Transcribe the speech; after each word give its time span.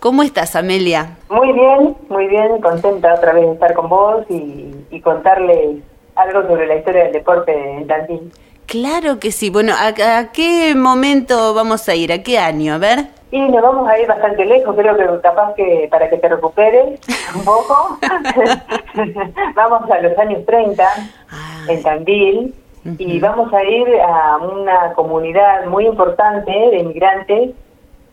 ¿Cómo 0.00 0.22
estás, 0.22 0.56
Amelia? 0.56 1.18
Muy 1.28 1.52
bien, 1.52 1.94
muy 2.08 2.26
bien, 2.26 2.58
contenta 2.62 3.14
otra 3.14 3.34
vez 3.34 3.44
de 3.44 3.52
estar 3.52 3.74
con 3.74 3.90
vos 3.90 4.24
y, 4.30 4.74
y 4.90 5.00
contarles 5.02 5.82
algo 6.16 6.40
sobre 6.48 6.66
la 6.66 6.76
historia 6.76 7.04
del 7.04 7.12
deporte 7.12 7.52
en 7.52 7.86
Tandil. 7.86 8.32
Claro 8.64 9.20
que 9.20 9.30
sí. 9.30 9.50
Bueno, 9.50 9.74
¿a, 9.74 9.88
¿a, 10.18 10.32
qué 10.32 10.74
momento 10.74 11.52
vamos 11.52 11.86
a 11.90 11.94
ir? 11.94 12.14
¿A 12.14 12.22
qué 12.22 12.38
año? 12.38 12.72
A 12.72 12.78
ver. 12.78 13.08
Y 13.30 13.42
nos 13.42 13.60
vamos 13.60 13.86
a 13.90 13.98
ir 13.98 14.08
bastante 14.08 14.46
lejos, 14.46 14.74
creo 14.74 14.96
que 14.96 15.20
capaz 15.20 15.52
que 15.54 15.86
para 15.90 16.08
que 16.08 16.16
te 16.16 16.28
recuperes 16.30 16.98
un 17.34 17.44
poco. 17.44 17.98
vamos 19.54 19.90
a 19.90 20.00
los 20.00 20.16
años 20.16 20.46
30 20.46 20.82
ah. 21.30 21.64
en 21.68 21.82
Tandil 21.82 22.54
y 22.96 23.20
vamos 23.20 23.52
a 23.52 23.62
ir 23.64 23.86
a 24.00 24.38
una 24.38 24.94
comunidad 24.94 25.66
muy 25.66 25.86
importante 25.86 26.50
de 26.50 26.78
inmigrantes 26.78 27.50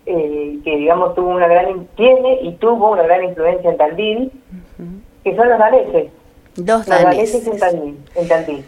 eh, 0.08 0.60
que 0.64 0.78
digamos 0.78 1.16
tuvo 1.16 1.30
una 1.30 1.48
gran 1.48 1.86
tiene 1.96 2.40
y 2.42 2.54
tuvo 2.54 2.92
una 2.92 3.04
gran 3.04 3.24
influencia 3.24 3.70
en 3.70 3.78
Tandil, 3.78 4.32
que 5.24 5.36
son 5.36 5.50
los 5.50 5.60
daneses. 5.60 6.12
Dos 6.56 6.88
los 6.88 7.04
daneses 7.04 7.48
en 7.48 7.60
Tandil. 7.60 7.98
En 8.16 8.28
Tandil. 8.28 8.66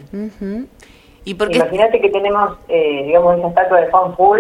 ¿Y 1.26 1.32
Imagínate 1.32 2.02
que 2.02 2.10
tenemos, 2.10 2.58
eh, 2.68 3.04
digamos, 3.06 3.38
esa 3.38 3.48
estatua 3.48 3.82
de 3.82 3.92
Juan 3.92 4.16
Full 4.16 4.40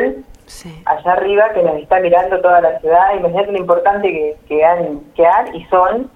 allá 0.86 1.14
arriba 1.14 1.50
que 1.54 1.64
nos 1.64 1.78
está 1.78 2.00
mirando 2.00 2.42
toda 2.42 2.62
la 2.62 2.80
ciudad. 2.80 3.16
Imagínate 3.16 3.52
lo 3.52 3.60
importante 3.60 4.08
que, 4.12 4.36
que, 4.48 4.66
han, 4.66 5.02
que 5.16 5.26
han 5.26 5.56
y 5.56 5.64
son 5.66 6.10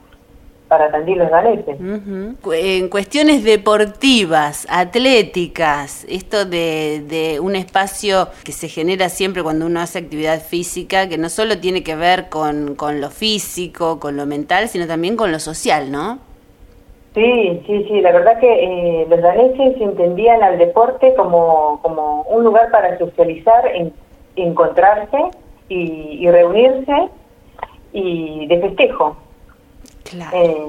para 0.73 0.89
Tandil 0.89 1.19
los 1.19 1.29
daneses. 1.29 1.77
En 1.79 2.89
cuestiones 2.89 3.43
deportivas, 3.43 4.65
atléticas, 4.69 6.03
esto 6.09 6.45
de, 6.45 7.03
de, 7.07 7.39
un 7.39 7.55
espacio 7.55 8.29
que 8.43 8.51
se 8.51 8.67
genera 8.67 9.09
siempre 9.09 9.43
cuando 9.43 9.67
uno 9.67 9.81
hace 9.81 9.99
actividad 9.99 10.41
física, 10.41 11.07
que 11.07 11.19
no 11.19 11.29
solo 11.29 11.59
tiene 11.59 11.83
que 11.83 11.95
ver 11.95 12.29
con, 12.29 12.73
con 12.73 13.01
lo 13.01 13.11
físico, 13.11 13.99
con 13.99 14.17
lo 14.17 14.25
mental, 14.25 14.67
sino 14.67 14.87
también 14.87 15.15
con 15.15 15.31
lo 15.31 15.37
social, 15.37 15.91
¿no? 15.91 16.17
Sí, 17.13 17.61
sí, 17.67 17.85
sí, 17.87 18.01
la 18.01 18.11
verdad 18.11 18.39
que 18.39 18.51
eh, 18.51 19.05
los 19.07 19.21
daneses 19.21 19.79
entendían 19.79 20.41
al 20.41 20.57
deporte 20.57 21.13
como, 21.13 21.79
como 21.83 22.23
un 22.23 22.43
lugar 22.43 22.71
para 22.71 22.97
socializar, 22.97 23.67
en, 23.67 23.93
encontrarse 24.35 25.17
y, 25.69 26.27
reunirse 26.27 27.09
y 27.91 28.47
de 28.47 28.59
festejo. 28.61 29.15
Eh, 30.33 30.67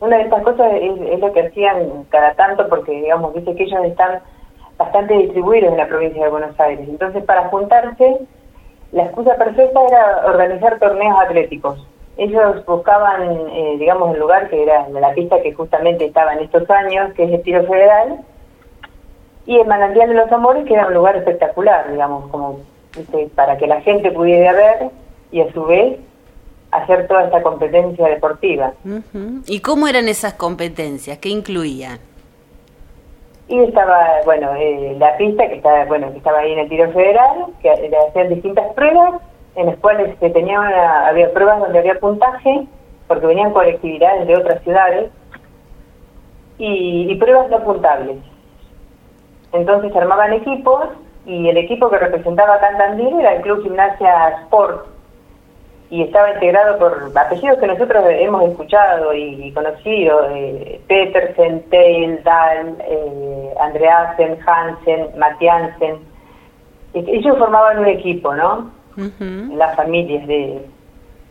una 0.00 0.16
de 0.18 0.22
estas 0.24 0.42
cosas 0.42 0.72
es, 0.74 1.20
lo 1.20 1.32
que 1.32 1.46
hacían 1.46 2.04
cada 2.10 2.34
tanto 2.34 2.68
porque, 2.68 2.92
digamos, 2.92 3.34
dice 3.34 3.54
que 3.54 3.64
ellos 3.64 3.84
están 3.84 4.20
bastante 4.76 5.14
distribuidos 5.14 5.70
en 5.70 5.78
la 5.78 5.86
provincia 5.86 6.24
de 6.24 6.30
Buenos 6.30 6.58
Aires. 6.60 6.86
Entonces, 6.88 7.24
para 7.24 7.48
juntarse, 7.48 8.18
la 8.92 9.04
excusa 9.04 9.36
perfecta 9.36 9.80
era 9.86 10.26
organizar 10.26 10.78
torneos 10.78 11.18
atléticos 11.20 11.78
ellos 12.16 12.64
buscaban, 12.64 13.22
eh, 13.50 13.76
digamos, 13.78 14.10
un 14.10 14.18
lugar 14.18 14.48
que 14.48 14.62
era 14.62 14.88
la 14.88 15.12
pista 15.14 15.42
que 15.42 15.52
justamente 15.52 16.04
estaba 16.04 16.34
en 16.34 16.40
estos 16.40 16.68
años, 16.70 17.12
que 17.14 17.24
es 17.24 17.32
el 17.32 17.42
tiro 17.42 17.64
federal, 17.64 18.20
y 19.46 19.58
el 19.58 19.66
manantial 19.66 20.08
de 20.08 20.14
los 20.14 20.30
amores, 20.30 20.64
que 20.64 20.74
era 20.74 20.86
un 20.86 20.94
lugar 20.94 21.16
espectacular, 21.16 21.90
digamos, 21.90 22.30
como 22.30 22.60
para 23.34 23.56
que 23.56 23.66
la 23.66 23.80
gente 23.80 24.12
pudiera 24.12 24.52
ver 24.52 24.90
y 25.32 25.40
a 25.40 25.52
su 25.52 25.64
vez 25.64 25.98
hacer 26.74 27.06
toda 27.06 27.24
esta 27.24 27.42
competencia 27.42 28.08
deportiva. 28.08 28.72
¿Y 29.46 29.60
cómo 29.60 29.86
eran 29.86 30.08
esas 30.08 30.34
competencias? 30.34 31.18
¿Qué 31.18 31.28
incluían? 31.28 31.98
Y 33.46 33.60
estaba, 33.60 34.22
bueno, 34.24 34.54
eh, 34.56 34.96
la 34.98 35.16
pista 35.16 35.46
que 35.48 35.56
estaba, 35.56 35.84
bueno, 35.84 36.10
que 36.10 36.18
estaba 36.18 36.40
ahí 36.40 36.52
en 36.52 36.58
el 36.60 36.68
tiro 36.68 36.90
federal, 36.92 37.46
que 37.62 37.70
hacían 37.70 38.28
distintas 38.30 38.72
pruebas, 38.72 39.20
en 39.54 39.66
las 39.66 39.76
cuales 39.76 40.18
se 40.18 40.30
tenía 40.30 41.06
había 41.06 41.32
pruebas 41.32 41.60
donde 41.60 41.78
había 41.78 42.00
puntaje, 42.00 42.66
porque 43.06 43.26
venían 43.26 43.52
colectividades 43.52 44.26
de 44.26 44.36
otras 44.36 44.62
ciudades, 44.64 45.10
y, 46.58 47.14
pruebas 47.16 47.50
no 47.50 47.62
puntables. 47.64 48.16
Entonces 49.52 49.92
se 49.92 49.98
armaban 49.98 50.32
equipos 50.32 50.88
y 51.26 51.48
el 51.48 51.56
equipo 51.56 51.90
que 51.90 51.98
representaba 51.98 52.54
a 52.54 52.60
Cantandil 52.60 53.20
era 53.20 53.34
el 53.34 53.42
Club 53.42 53.62
Gimnasia 53.62 54.28
Sport 54.44 54.93
y 55.90 56.02
estaba 56.02 56.32
integrado 56.32 56.78
por 56.78 57.12
apellidos 57.14 57.58
que 57.58 57.66
nosotros 57.66 58.04
hemos 58.08 58.42
escuchado 58.50 59.14
y, 59.14 59.52
conocido, 59.52 60.28
eh, 60.30 60.80
Petersen, 60.88 61.62
Teil, 61.70 62.22
Dahl, 62.24 62.76
eh, 62.80 63.54
Andreasen, 63.60 64.38
Hansen, 64.46 65.08
Matiansen. 65.18 65.98
Ellos 66.94 67.38
formaban 67.38 67.80
un 67.80 67.86
equipo, 67.86 68.34
¿no? 68.34 68.72
las 69.56 69.74
familias 69.74 70.24
de 70.28 70.64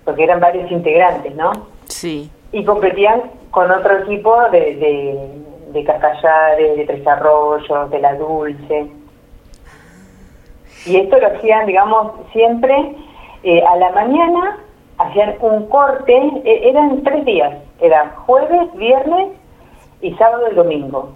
porque 0.03 0.25
eran 0.25 0.42
varios 0.42 0.69
integrantes, 0.69 1.34
¿no? 1.36 1.52
Sí. 1.86 2.30
Y 2.52 2.66
competían 2.66 3.22
con 3.52 3.72
otro 3.72 4.00
equipo 4.00 4.50
de, 4.50 4.75
de, 4.75 5.18
de 5.72 5.84
Cascallares, 5.86 6.78
de 6.78 6.86
Tres 6.86 7.08
Arroyos, 7.08 7.90
de 7.90 8.00
La 8.00 8.16
Dulce. 8.16 8.88
Y 10.86 10.97
esto 10.97 11.18
lo 11.18 11.28
hacían, 11.28 11.66
digamos, 11.66 12.12
siempre 12.34 12.96
eh, 13.44 13.64
a 13.64 13.76
la 13.78 13.92
mañana, 13.92 14.59
hacían 14.98 15.36
un 15.42 15.68
corte, 15.68 16.14
e, 16.46 16.70
eran 16.70 17.04
tres 17.04 17.26
días, 17.26 17.54
era 17.80 18.14
jueves, 18.26 18.74
viernes 18.76 19.30
y 20.02 20.14
sábado 20.16 20.48
y 20.52 20.56
domingo 20.56 21.14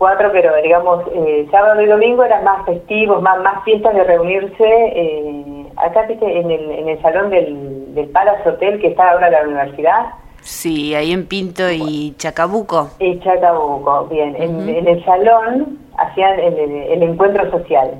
cuatro, 0.00 0.30
pero 0.32 0.50
digamos, 0.62 1.04
eh, 1.14 1.46
sábado 1.50 1.80
y 1.82 1.86
domingo 1.86 2.24
eran 2.24 2.42
más 2.42 2.64
festivos, 2.64 3.20
más, 3.22 3.38
más 3.42 3.62
fiestas 3.64 3.94
de 3.94 4.02
reunirse. 4.02 4.64
Eh, 4.64 5.66
acá, 5.76 6.06
en 6.08 6.50
el, 6.50 6.70
en 6.70 6.88
el 6.88 7.02
salón 7.02 7.28
del, 7.28 7.94
del 7.94 8.08
Palace 8.08 8.48
Hotel 8.48 8.80
que 8.80 8.88
está 8.88 9.10
ahora 9.10 9.28
la 9.28 9.42
universidad. 9.42 10.06
Sí, 10.40 10.94
ahí 10.94 11.12
en 11.12 11.26
Pinto 11.26 11.70
y 11.70 12.14
Chacabuco. 12.16 12.88
Y 12.98 13.20
Chacabuco, 13.20 14.06
bien. 14.06 14.34
en, 14.36 14.88
el 14.88 15.04
salón 15.04 15.78
hacían 15.98 16.40
el, 16.40 16.58
el, 16.58 17.02
encuentro 17.02 17.50
social, 17.50 17.90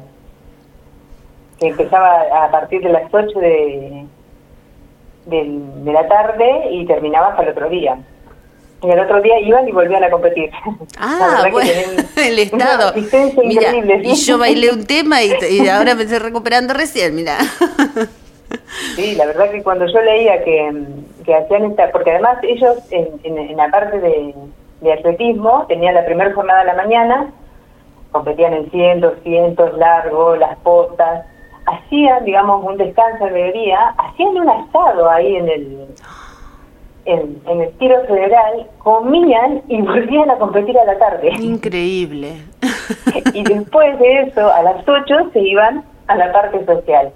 que 1.60 1.69
empezaba 1.69 2.22
a 2.44 2.50
partir 2.50 2.82
de 2.82 2.88
las 2.88 3.03
8 3.12 3.38
de, 3.38 4.06
de, 5.26 5.59
de 5.84 5.93
la 5.93 6.09
tarde 6.09 6.69
y 6.71 6.87
terminaba 6.87 7.28
hasta 7.28 7.43
el 7.43 7.50
otro 7.50 7.69
día. 7.69 7.98
Y 8.82 8.91
el 8.91 8.98
otro 8.98 9.21
día 9.21 9.38
iban 9.41 9.69
y 9.69 9.72
volvían 9.72 10.03
a 10.03 10.10
competir. 10.10 10.50
Ah, 10.98 11.47
bueno, 11.50 11.71
el 12.16 12.38
estado. 12.38 12.93
Mira, 13.44 13.72
y 14.03 14.15
yo 14.15 14.38
bailé 14.38 14.71
un 14.71 14.87
tema 14.87 15.22
y, 15.22 15.69
ahora 15.69 15.94
me 15.94 16.03
estoy 16.03 16.19
recuperando 16.19 16.75
recién, 16.75 17.15
mira. 17.15 17.38
Sí, 18.97 19.15
la 19.15 19.27
verdad 19.27 19.48
que 19.53 19.62
cuando 19.62 19.87
yo 19.87 20.00
leía 20.03 20.42
que, 20.42 20.72
que 21.25 21.37
hacían 21.37 21.66
esta, 21.66 21.92
porque 21.92 22.10
además 22.10 22.38
ellos 22.42 22.78
en, 22.91 23.09
en, 23.22 23.56
la 23.56 23.71
parte 23.71 24.00
de, 24.00 24.34
de, 24.81 24.92
atletismo 24.92 25.66
tenían 25.69 25.94
la 25.94 26.04
primera 26.04 26.34
jornada 26.34 26.60
de 26.60 26.66
la 26.66 26.75
mañana, 26.75 27.32
competían 28.10 28.54
en 28.54 28.69
100, 28.72 29.00
200, 29.03 29.78
largo, 29.78 30.34
las 30.34 30.59
postas, 30.59 31.27
hacían, 31.66 32.25
digamos, 32.25 32.65
un 32.65 32.76
descanso 32.76 33.25
al 33.25 33.32
mediodía, 33.32 33.94
hacían 33.98 34.37
un 34.37 34.48
asado 34.48 35.10
ahí 35.10 35.37
en 35.37 35.48
el 35.48 35.88
en, 37.04 37.41
el 37.47 37.71
tiro 37.78 38.04
federal 38.06 38.66
comían 38.78 39.62
y 39.69 39.81
volvían 39.81 40.31
a 40.31 40.37
competir 40.37 40.78
a 40.78 40.84
la 40.84 40.98
tarde. 40.98 41.31
Increíble. 41.41 42.43
y 43.34 43.43
después 43.43 43.98
de 43.98 44.22
eso, 44.22 44.53
a 44.53 44.62
las 44.62 44.87
8 44.87 45.31
se 45.32 45.41
iban 45.41 45.84
a 46.06 46.16
la 46.16 46.32
parte 46.32 46.65
social. 46.66 47.12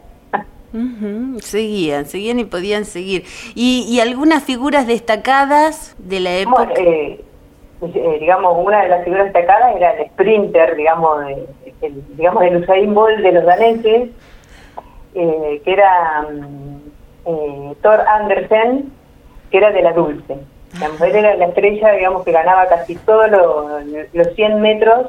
Seguían, 1.40 2.06
seguían 2.06 2.40
y 2.40 2.44
podían 2.44 2.84
seguir. 2.84 3.24
¿Y, 3.54 3.86
¿Y, 3.88 4.00
algunas 4.00 4.42
figuras 4.42 4.88
destacadas 4.88 5.94
de 5.98 6.18
la 6.18 6.36
época? 6.38 6.72
Eh, 6.76 7.24
eh, 7.80 8.16
digamos, 8.18 8.56
una 8.58 8.82
de 8.82 8.88
las 8.88 9.04
figuras 9.04 9.26
destacadas 9.26 9.76
era 9.76 9.92
el 9.92 10.08
sprinter, 10.08 10.74
digamos, 10.74 11.24
el, 11.80 12.02
digamos, 12.16 12.42
el 12.42 12.56
Usain 12.56 12.92
Bolt 12.92 13.18
de 13.18 13.32
los 13.32 13.44
daneses, 13.44 14.10
eh, 15.14 15.62
que 15.64 15.72
era 15.72 16.22
mm, 16.22 17.72
Thor 17.82 18.00
Andersen, 18.00 18.92
que 19.50 19.58
era 19.58 19.70
de 19.70 19.82
la 19.82 19.92
Dulce. 19.92 20.38
La 20.80 20.88
mujer 20.88 21.16
era 21.16 21.36
la 21.36 21.46
estrella, 21.46 21.92
digamos, 21.92 22.24
que 22.24 22.32
ganaba 22.32 22.66
casi 22.66 22.96
todos 22.96 23.30
los 23.30 24.34
100 24.34 24.60
metros 24.60 25.06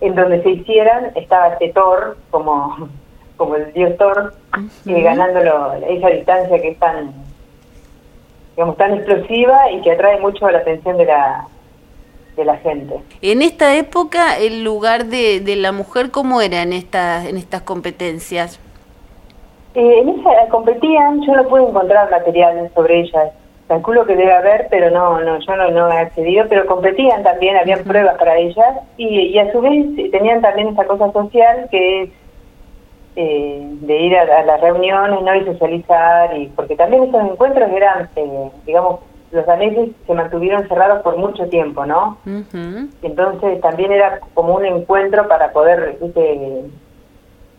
en 0.00 0.14
donde 0.14 0.42
se 0.42 0.50
hicieran, 0.50 1.12
estaba 1.14 1.48
este 1.48 1.68
Thor, 1.68 2.16
como, 2.30 2.88
como 3.36 3.56
el 3.56 3.72
dios 3.72 3.96
Thor, 3.98 4.34
eh, 4.86 5.02
ganando 5.02 5.40
esa 5.86 6.08
distancia 6.08 6.60
que 6.60 6.70
es 6.70 6.78
tan, 6.78 7.12
digamos, 8.56 8.76
tan 8.76 8.94
explosiva 8.94 9.70
y 9.70 9.80
que 9.82 9.92
atrae 9.92 10.18
mucho 10.18 10.50
la 10.50 10.58
atención 10.58 10.96
de 10.96 11.04
la, 11.04 11.46
de 12.36 12.44
la 12.44 12.56
gente. 12.56 12.96
En 13.22 13.42
esta 13.42 13.76
época, 13.76 14.38
el 14.38 14.64
lugar 14.64 15.06
de, 15.06 15.40
de 15.40 15.56
la 15.56 15.70
mujer, 15.70 16.10
¿cómo 16.10 16.40
era 16.40 16.62
en, 16.62 16.72
estas 16.72 17.26
en 17.26 17.36
estas 17.36 17.62
competencias? 17.62 18.58
Eh, 19.74 20.00
en 20.00 20.08
esa 20.08 20.48
competían, 20.48 21.22
yo 21.22 21.34
no 21.34 21.48
pude 21.48 21.62
encontrar 21.62 22.10
material 22.10 22.70
sobre 22.74 23.00
ellas. 23.00 23.32
Calculo 23.68 24.04
que 24.04 24.16
debe 24.16 24.32
haber, 24.32 24.66
pero 24.68 24.90
no, 24.90 25.20
no, 25.20 25.38
yo 25.38 25.56
no, 25.56 25.70
no 25.70 25.92
he 25.92 25.98
accedido, 25.98 26.46
pero 26.48 26.66
competían 26.66 27.22
también, 27.22 27.56
habían 27.56 27.84
pruebas 27.84 28.18
para 28.18 28.36
ellas 28.36 28.80
y, 28.96 29.06
y, 29.06 29.38
a 29.38 29.52
su 29.52 29.60
vez 29.60 30.10
tenían 30.10 30.40
también 30.40 30.68
esa 30.68 30.84
cosa 30.86 31.12
social 31.12 31.68
que 31.70 32.02
es 32.02 32.10
eh, 33.16 33.68
de 33.80 33.98
ir 34.02 34.16
a, 34.16 34.44
las 34.44 34.60
reuniones 34.60 35.20
no 35.20 35.34
y 35.34 35.44
socializar 35.44 36.36
y 36.38 36.46
porque 36.46 36.76
también 36.76 37.02
estos 37.02 37.20
encuentros 37.22 37.68
eran 37.72 38.08
eh, 38.14 38.50
digamos 38.64 39.00
los 39.32 39.44
daneses 39.46 39.90
se 40.06 40.14
mantuvieron 40.14 40.68
cerrados 40.68 41.02
por 41.02 41.16
mucho 41.16 41.48
tiempo 41.48 41.84
no 41.84 42.18
entonces 43.02 43.60
también 43.62 43.90
era 43.90 44.20
como 44.32 44.54
un 44.54 44.64
encuentro 44.64 45.26
para 45.26 45.52
poder 45.52 45.98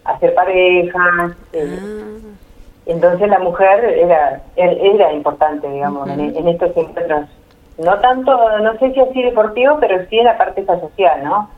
hacer 0.04 0.34
parejas 0.34 1.32
eh, 1.54 1.80
ah. 1.82 2.28
entonces 2.86 3.30
la 3.30 3.40
mujer 3.40 3.84
era 3.84 4.42
era 4.56 5.14
importante 5.14 5.70
digamos 5.70 6.10
en, 6.10 6.48
estos 6.48 6.76
encuentros 6.76 7.30
no 7.78 8.00
tanto 8.00 8.60
no 8.60 8.78
sé 8.78 8.94
si 8.94 9.00
así 9.00 9.22
deportivo 9.22 9.78
pero 9.80 10.06
sí 10.10 10.20
en 10.20 10.26
la 10.26 10.38
parte 10.38 10.66
social 10.66 11.24
no 11.24 11.50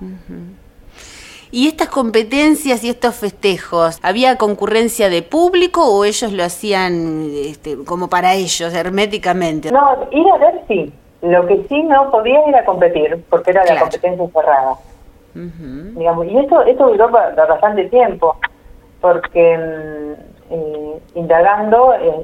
¿Y 1.55 1.67
estas 1.67 1.89
competencias 1.89 2.83
y 2.83 2.89
estos 2.89 3.13
festejos, 3.13 3.99
había 4.01 4.39
concurrencia 4.39 5.07
de 5.07 5.21
público 5.21 5.85
o 5.85 6.03
ellos 6.03 6.31
lo 6.33 6.43
hacían 6.43 7.29
este, 7.31 7.77
como 7.85 8.09
para 8.09 8.33
ellos, 8.33 8.73
herméticamente? 8.73 9.71
No, 9.71 10.07
ir 10.09 10.25
a 10.31 10.37
ver 10.37 10.61
sí. 10.67 10.91
Lo 11.21 11.45
que 11.45 11.63
sí 11.69 11.83
no 11.83 12.09
podía 12.09 12.41
era 12.47 12.65
competir, 12.65 13.23
porque 13.29 13.51
era 13.51 13.63
la 13.65 13.81
competencia 13.81 14.27
cerrada. 14.33 14.77
Digamos, 15.33 16.27
y 16.27 16.37
esto, 16.37 16.61
esto 16.63 16.87
duró 16.87 17.09
bastante 17.09 17.85
tiempo, 17.85 18.37
porque 19.01 19.57
mm, 19.57 20.53
eh, 20.53 20.99
indagando, 21.15 21.93
eh, 21.95 22.23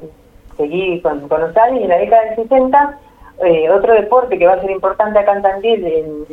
seguí 0.56 1.00
con, 1.00 1.28
con 1.28 1.40
y 1.40 1.82
en 1.82 1.88
la 1.88 1.98
década 1.98 2.24
del 2.24 2.36
60, 2.36 2.98
eh, 3.44 3.70
otro 3.70 3.94
deporte 3.94 4.38
que 4.38 4.46
va 4.46 4.54
a 4.54 4.60
ser 4.60 4.70
importante 4.70 5.18
acá 5.18 5.32
en 5.32 5.42
Tandil, 5.42 6.26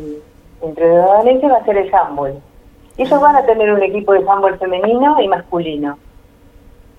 entre 0.62 0.96
los 0.96 1.06
daneses, 1.06 1.52
va 1.52 1.58
a 1.58 1.66
ser 1.66 1.78
el 1.78 1.94
handball. 1.94 2.42
Ellos 2.98 3.22
van 3.22 3.36
a 3.36 3.46
tener 3.46 3.72
un 3.72 3.84
equipo 3.84 4.14
de 4.14 4.22
fútbol 4.22 4.58
femenino 4.58 5.22
y 5.22 5.28
masculino. 5.28 5.98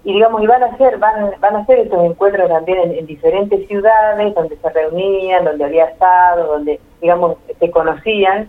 Y 0.04 0.12
digamos, 0.14 0.42
y 0.42 0.46
van 0.46 0.62
a 0.62 0.66
hacer, 0.66 0.96
van, 0.98 1.32
van 1.40 1.56
a 1.56 1.58
hacer 1.58 1.80
estos 1.80 2.02
encuentros 2.04 2.48
también 2.48 2.92
en, 2.92 3.04
diferentes 3.04 3.66
ciudades 3.66 4.34
donde 4.34 4.56
se 4.56 4.70
reunían, 4.70 5.44
donde 5.44 5.64
había 5.64 5.86
estado, 5.86 6.46
donde, 6.46 6.80
digamos, 7.00 7.36
se 7.58 7.70
conocían. 7.70 8.48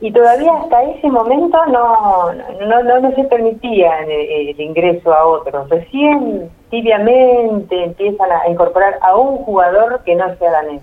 Y 0.00 0.12
todavía 0.12 0.52
hasta 0.52 0.82
ese 0.82 1.08
momento 1.08 1.58
no, 1.66 2.32
no, 2.32 2.82
no, 2.82 3.00
no 3.00 3.14
se 3.14 3.24
permitía 3.24 4.00
el, 4.00 4.60
ingreso 4.60 5.12
a 5.12 5.26
otros. 5.26 5.68
Recién, 5.70 6.50
tibiamente, 6.70 7.84
empiezan 7.84 8.30
a 8.30 8.48
incorporar 8.48 8.98
a 9.00 9.16
un 9.16 9.38
jugador 9.38 10.02
que 10.04 10.14
no 10.14 10.36
sea 10.36 10.50
danés. 10.50 10.82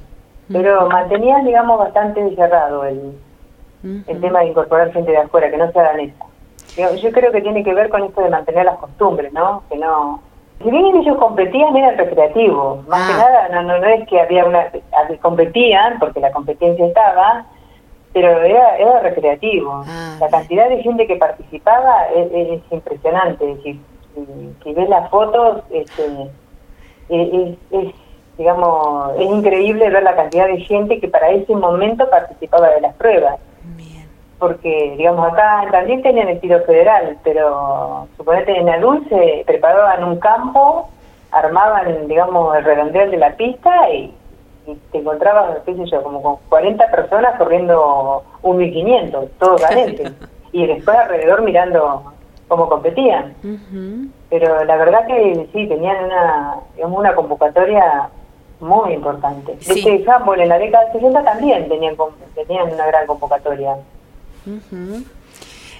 Pero 0.51 0.89
mantenían, 0.89 1.45
digamos, 1.45 1.80
bastante 1.80 2.36
cerrado 2.36 2.86
el, 2.86 3.13
el 4.07 4.21
tema 4.21 4.39
de 4.39 4.48
incorporar 4.48 4.92
gente 4.92 5.12
de 5.12 5.18
afuera, 5.18 5.50
que 5.50 5.57
no 5.57 5.71
sea 5.71 5.83
danesa. 5.83 6.25
Yo, 6.75 7.12
creo 7.12 7.31
que 7.31 7.42
tiene 7.42 7.63
que 7.63 7.74
ver 7.74 7.89
con 7.89 8.04
esto 8.04 8.21
de 8.21 8.30
mantener 8.30 8.66
las 8.66 8.77
costumbres, 8.77 9.31
¿no? 9.31 9.63
Que 9.69 9.77
no... 9.77 10.21
Si 10.63 10.71
bien 10.71 10.95
ellos 10.95 11.18
competían, 11.18 11.75
era 11.75 11.92
recreativo. 11.92 12.83
Más 12.88 13.07
que 13.07 13.13
ah. 13.13 13.18
nada, 13.18 13.50
no, 13.50 13.63
no, 13.63 13.77
no 13.80 13.88
es 13.88 14.07
que 14.07 14.19
había 14.19 14.45
una... 14.45 14.71
Competían, 15.21 16.00
porque 16.00 16.19
la 16.19 16.31
competencia 16.31 16.86
estaba, 16.86 17.45
pero 18.13 18.42
era, 18.42 18.77
era 18.77 19.00
recreativo. 19.00 19.83
Ah, 19.86 20.18
la 20.19 20.30
cantidad 20.30 20.69
de 20.69 20.83
gente 20.83 21.07
que 21.07 21.15
participaba 21.15 22.06
es, 22.15 22.62
impresionante. 22.71 23.51
Es 23.51 23.57
decir, 23.57 23.80
si 24.63 24.74
ves 24.74 24.89
las 24.89 25.10
fotos, 25.10 25.63
este, 25.71 26.04
es, 27.10 27.57
es, 27.71 27.95
digamos, 28.38 29.12
es 29.18 29.25
increíble 29.25 29.89
ver 29.89 30.04
la 30.04 30.15
cantidad 30.15 30.48
de 30.48 30.62
gente 30.62 31.00
que 31.00 31.07
para 31.07 31.30
ese 31.30 31.56
momento 31.56 32.10
participaba 32.10 32.69
de 32.69 32.81
las 32.81 32.94
pruebas 32.95 33.39
porque, 34.44 34.95
digamos, 34.98 35.31
acá 35.31 35.69
también 35.71 36.01
tenían 36.01 36.27
estilo 36.27 36.59
federal, 36.66 37.18
pero 37.24 38.09
suponete 38.18 38.57
en 38.57 38.68
se 39.07 39.44
preparaban 39.48 40.04
un 40.04 40.19
campo, 40.19 40.89
armaban, 41.31 42.09
digamos, 42.09 42.54
el 42.57 42.66
redondel 42.66 43.12
de 43.12 43.18
la 43.18 43.38
pista 43.38 43.89
y, 43.89 44.13
te 44.92 44.98
encontrabas, 44.98 45.60
qué 45.65 45.75
sé 45.75 45.86
yo, 45.86 46.04
como 46.04 46.21
con 46.21 46.36
40 46.50 46.92
personas 46.92 47.38
corriendo 47.38 48.24
un 48.42 48.57
1500, 48.57 49.30
todos 49.39 49.62
calientes. 49.62 50.12
y 50.51 50.68
después 50.68 50.98
alrededor 50.98 51.42
mirando 51.42 52.13
cómo 52.48 52.69
competían. 52.69 53.33
Pero 54.30 54.63
la 54.63 54.75
verdad 54.77 55.07
que 55.07 55.48
sí, 55.54 55.68
tenían 55.68 56.06
una, 56.06 56.56
digamos, 56.75 57.00
una 57.00 57.15
convocatoria 57.15 58.10
muy 58.60 58.94
importante. 58.94 59.57
Sí. 59.60 59.80
Este 59.80 60.10
handball 60.10 60.39
en 60.39 60.50
la 60.50 60.60
década 60.60 60.86
de 60.86 60.94
60 60.94 61.24
también 61.24 61.68
tenían, 61.68 61.95
tenían 62.36 62.71
una 62.71 62.86
gran 62.88 63.07
convocatoria. 63.07 63.75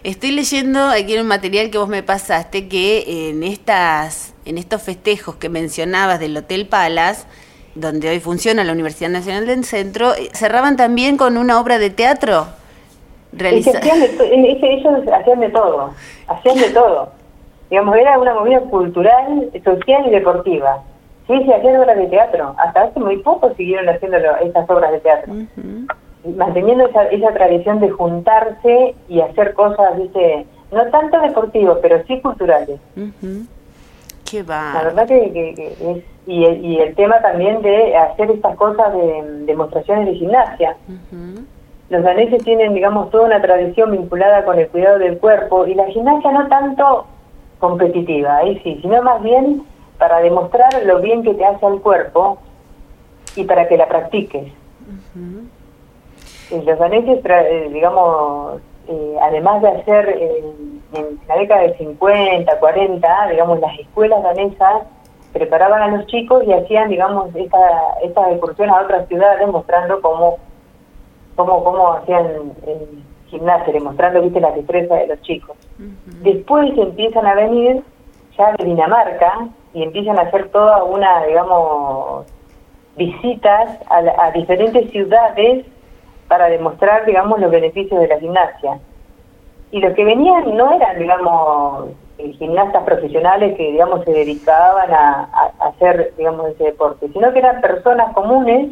Estoy 0.04 0.32
leyendo 0.32 0.80
aquí 0.90 1.14
en 1.14 1.22
un 1.22 1.28
material 1.28 1.70
que 1.70 1.78
vos 1.78 1.88
me 1.88 2.04
pasaste 2.04 2.68
que 2.68 3.30
en 3.30 3.44
estas 3.44 4.34
en 4.46 4.58
estos 4.58 4.82
festejos 4.82 5.36
que 5.36 5.50
mencionabas 5.50 6.20
del 6.20 6.36
Hotel 6.36 6.68
Palace, 6.68 7.26
donde 7.76 8.10
hoy 8.10 8.20
funciona 8.20 8.64
la 8.64 8.72
Universidad 8.72 9.10
Nacional 9.10 9.46
del 9.46 9.64
Centro, 9.64 10.14
eh, 10.14 10.30
cerraban 10.34 10.78
también 10.78 11.18
con 11.18 11.38
una 11.38 11.60
obra 11.60 11.80
de 11.80 11.90
teatro. 11.90 12.46
Realiza... 13.32 13.72
ellos 13.72 15.08
hacían 15.12 15.40
de 15.40 15.50
todo, 15.50 15.94
hacían 16.28 16.58
de 16.58 16.70
todo. 16.70 17.12
Digamos, 17.70 17.96
era 17.98 18.20
una 18.20 18.34
movida 18.36 18.60
cultural, 18.62 19.50
social 19.64 20.06
y 20.06 20.12
deportiva. 20.12 20.84
Sí, 21.28 21.34
se 21.46 21.54
hacían 21.54 21.78
obras 21.78 21.98
de 21.98 22.08
teatro. 22.08 22.54
Hasta 22.58 22.84
hace 22.84 23.00
muy 23.00 23.18
poco 23.18 23.54
siguieron 23.56 23.90
haciendo 23.90 24.18
esas 24.18 24.70
obras 24.70 24.92
de 24.92 25.00
teatro 25.00 25.34
manteniendo 26.26 26.88
esa, 26.88 27.04
esa 27.06 27.34
tradición 27.34 27.80
de 27.80 27.90
juntarse 27.90 28.96
y 29.10 29.22
hacer 29.22 29.54
cosas, 29.54 29.98
dice, 29.98 30.46
no 30.72 30.86
tanto 30.88 31.20
deportivos, 31.20 31.80
pero 31.82 32.02
sí 32.08 32.22
culturales. 32.22 32.80
Qué 34.34 34.42
va. 34.42 34.74
La 34.74 34.84
verdad 34.86 35.08
que, 35.08 35.76
es, 35.80 36.04
y, 36.26 36.44
y, 36.44 36.80
el 36.80 36.96
tema 36.96 37.22
también 37.22 37.62
de 37.62 37.96
hacer 37.96 38.32
estas 38.32 38.56
cosas 38.56 38.92
de 38.92 39.46
demostraciones 39.46 40.08
de 40.08 40.16
gimnasia. 40.16 40.76
Los 41.90 42.04
daneses 42.04 42.44
tienen, 42.44 42.74
digamos, 42.74 43.12
toda 43.12 43.26
una 43.26 43.40
tradición 43.44 43.92
vinculada 43.92 44.44
con 44.44 44.58
el 44.58 44.68
cuidado 44.70 44.98
del 44.98 45.20
cuerpo 45.20 45.68
y 45.68 45.76
la 45.76 45.86
gimnasia 45.86 46.32
no 46.32 46.48
tanto 46.48 47.06
competitiva, 47.60 48.38
ahí 48.38 48.60
sí, 48.64 48.80
sino 48.82 49.04
más 49.04 49.22
bien 49.22 49.64
para 50.00 50.20
demostrar 50.22 50.84
lo 50.84 51.00
bien 51.00 51.22
que 51.22 51.36
te 51.36 51.46
hace 51.46 51.64
al 51.64 51.80
cuerpo 51.82 52.40
y 53.36 53.44
para 53.44 53.68
que 53.68 53.78
la 53.78 53.88
practiques 53.88 54.52
los 56.62 56.80
daneses, 56.80 57.20
eh, 57.24 57.70
digamos, 57.72 58.62
eh, 58.88 59.18
además 59.22 59.62
de 59.62 59.70
hacer 59.70 60.10
en 60.10 61.20
la 61.28 61.38
década 61.38 61.62
de 61.62 61.78
50, 61.78 62.60
40, 62.60 63.28
digamos, 63.30 63.60
las 63.60 63.80
escuelas 63.80 64.22
danesas 64.24 64.84
preparaban 65.32 65.82
a 65.82 65.98
los 65.98 66.06
chicos 66.08 66.44
y 66.46 66.54
hacían, 66.54 66.90
digamos, 66.90 67.34
esta, 67.36 67.60
esta 68.04 68.32
excursión 68.32 68.70
a 68.70 68.82
otras 68.82 69.08
ciudades 69.08 69.48
mostrando 69.48 70.00
cómo, 70.02 70.38
cómo, 71.36 71.64
cómo 71.64 71.94
hacían 71.94 72.54
eh, 72.68 72.88
gimnasia, 73.28 73.74
demostrando, 73.74 74.22
viste, 74.22 74.40
la 74.40 74.52
destreza 74.52 74.96
de 74.96 75.08
los 75.08 75.22
chicos. 75.22 75.58
Después 76.22 76.78
empiezan 76.78 77.26
a 77.26 77.34
venir 77.34 77.84
ya 78.38 78.54
de 78.54 78.64
Dinamarca 78.64 79.48
y 79.74 79.84
empiezan 79.84 80.20
a 80.20 80.24
hacer 80.24 80.50
toda 80.50 80.84
una, 80.84 81.26
digamos, 81.26 82.26
visitas 82.96 83.80
a, 83.90 84.26
a 84.26 84.32
diferentes 84.32 84.92
ciudades 84.92 85.66
para 86.34 86.50
demostrar, 86.50 87.06
digamos, 87.06 87.40
los 87.40 87.52
beneficios 87.52 88.02
de 88.02 88.08
la 88.08 88.20
gimnasia. 88.20 88.80
Y 89.70 89.80
los 89.82 89.94
que 89.94 90.04
venían 90.04 90.58
no 90.58 90.74
eran, 90.74 90.98
digamos, 90.98 91.90
eh, 92.18 92.34
gimnastas 92.40 92.82
profesionales 92.86 93.56
que, 93.56 93.72
digamos, 93.72 94.04
se 94.04 94.14
dedicaban 94.14 94.92
a, 94.92 95.30
hacer, 95.60 96.12
digamos, 96.18 96.50
ese 96.50 96.64
deporte, 96.64 97.08
sino 97.14 97.32
que 97.32 97.38
eran 97.38 97.62
personas 97.62 98.16
comunes, 98.16 98.72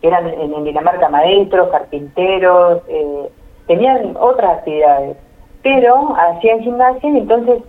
que 0.00 0.06
eran 0.06 0.28
en, 0.28 0.62
Dinamarca 0.62 1.08
maestros, 1.08 1.68
carpinteros, 1.70 2.80
eh, 2.86 3.28
tenían 3.66 4.16
otras 4.16 4.58
actividades, 4.58 5.16
pero 5.64 6.14
hacían 6.16 6.60
gimnasia 6.60 7.10
y 7.10 7.18
entonces 7.18 7.60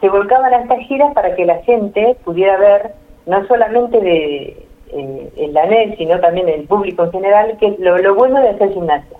se 0.00 0.08
volcaban 0.08 0.54
a 0.54 0.62
estas 0.62 0.78
giras 0.88 1.12
para 1.12 1.36
que 1.36 1.44
la 1.44 1.56
gente 1.64 2.16
pudiera 2.24 2.56
ver 2.56 2.94
no 3.26 3.46
solamente 3.46 4.00
de, 4.00 4.63
eh, 4.94 5.30
el 5.36 5.52
danés, 5.52 5.96
sino 5.98 6.20
también 6.20 6.48
el 6.48 6.64
público 6.64 7.04
en 7.04 7.12
general, 7.12 7.56
que 7.58 7.74
lo, 7.78 7.98
lo 7.98 8.14
bueno 8.14 8.40
de 8.40 8.50
hacer 8.50 8.72
gimnasia. 8.72 9.16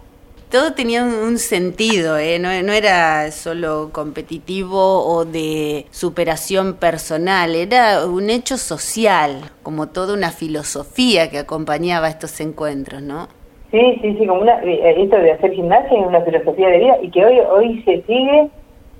Todo 0.50 0.72
tenía 0.72 1.02
un, 1.02 1.38
sentido, 1.38 2.16
¿eh? 2.16 2.38
no, 2.38 2.48
no, 2.62 2.72
era 2.72 3.32
solo 3.32 3.90
competitivo 3.92 5.04
o 5.04 5.24
de 5.24 5.86
superación 5.90 6.74
personal, 6.74 7.56
era 7.56 8.06
un 8.06 8.30
hecho 8.30 8.56
social, 8.56 9.50
como 9.64 9.88
toda 9.88 10.14
una 10.14 10.30
filosofía 10.30 11.28
que 11.28 11.38
acompañaba 11.38 12.08
estos 12.08 12.40
encuentros, 12.40 13.02
¿no? 13.02 13.26
Sí, 13.72 13.98
sí, 14.00 14.16
sí, 14.16 14.26
como 14.28 14.42
una, 14.42 14.62
eh, 14.62 15.02
esto 15.02 15.16
de 15.16 15.32
hacer 15.32 15.50
gimnasia 15.50 15.98
es 15.98 16.06
una 16.06 16.20
filosofía 16.20 16.68
de 16.68 16.78
vida 16.78 16.98
y 17.02 17.10
que 17.10 17.24
hoy, 17.24 17.40
hoy 17.40 17.82
se 17.82 18.02
sigue, 18.02 18.48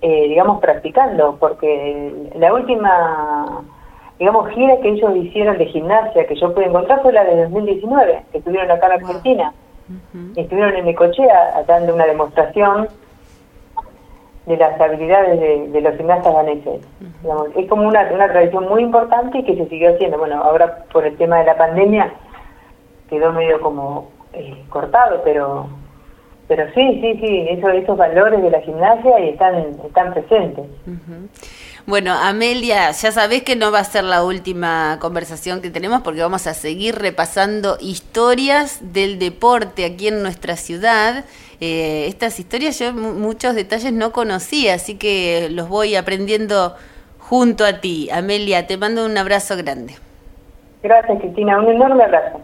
eh, 0.03 0.29
digamos, 0.29 0.61
practicando, 0.61 1.37
porque 1.39 2.13
la 2.37 2.53
última 2.53 3.63
digamos, 4.19 4.49
gira 4.51 4.77
que 4.81 4.91
ellos 4.91 5.17
hicieron 5.17 5.59
de 5.59 5.67
gimnasia, 5.67 6.27
que 6.27 6.37
yo 6.37 6.55
pude 6.55 6.67
encontrar, 6.67 7.03
fue 7.03 7.13
la 7.13 7.25
de 7.25 7.43
2019, 7.43 8.23
que 8.33 8.39
estuvieron 8.39 8.71
acá 8.71 8.87
en 8.87 8.93
Argentina. 8.93 9.53
Estuvieron 10.37 10.75
en 10.77 10.87
Necochea 10.87 11.63
dando 11.67 11.95
una 11.95 12.07
demostración 12.07 12.89
de 14.47 14.57
las 14.57 14.81
habilidades 14.81 15.73
de, 15.73 15.81
los 15.81 15.97
gimnastas 15.97 16.35
daneses. 16.35 16.81
es 17.57 17.69
como 17.69 17.89
una, 17.89 18.09
una 18.13 18.29
tradición 18.29 18.69
muy 18.69 18.83
importante 18.83 19.39
y 19.39 19.45
que 19.45 19.57
se 19.57 19.69
siguió 19.69 19.95
haciendo. 19.95 20.19
Bueno, 20.19 20.43
ahora 20.43 20.85
por 20.93 21.07
el 21.07 21.17
tema 21.17 21.39
de 21.39 21.47
la 21.47 21.57
pandemia 21.57 22.13
quedó 23.09 23.33
medio 23.33 23.61
como 23.61 24.09
eh, 24.33 24.65
cortado, 24.71 25.21
pero 25.25 25.69
pero 26.47 26.67
sí, 26.75 27.01
sí, 27.01 27.19
sí, 27.21 27.47
eso, 27.49 27.71
esos 27.71 27.97
valores 27.97 28.43
de 28.43 28.51
la 28.51 28.61
gimnasia 28.61 29.19
y 29.21 29.31
están, 29.31 29.55
están 29.85 30.13
presentes. 30.13 30.67
Bueno, 31.87 32.15
Amelia, 32.15 32.91
ya 32.93 33.13
sabés 33.13 33.43
que 33.43 33.57
no 33.57 33.71
va 33.71 33.81
a 33.81 33.85
ser 33.85 34.05
la 34.05 34.25
última 34.25 34.97
conversación 35.01 35.61
que 35.61 35.69
tenemos 35.69 36.01
porque 36.01 36.23
vamos 36.23 36.47
a 36.47 36.55
seguir 36.55 36.95
repasando 36.95 37.77
historias 37.79 38.81
del 38.95 39.19
deporte 39.19 39.85
aquí 39.85 40.09
en 40.09 40.23
nuestra 40.23 40.57
ciudad. 40.57 41.27
Eh, 41.61 42.07
estas 42.09 42.41
historias 42.41 42.79
yo 42.79 42.95
muchos 42.95 43.55
detalles 43.55 43.93
no 43.93 44.13
conocía, 44.13 44.75
así 44.75 44.97
que 44.97 45.49
los 45.51 45.69
voy 45.69 45.95
aprendiendo 45.95 46.75
junto 47.19 47.67
a 47.67 47.81
ti. 47.81 48.09
Amelia, 48.11 48.67
te 48.67 48.79
mando 48.79 49.05
un 49.05 49.19
abrazo 49.19 49.55
grande. 49.55 49.97
Gracias, 50.83 51.19
Cristina, 51.21 51.59
un 51.59 51.69
enorme 51.69 52.03
abrazo. 52.03 52.41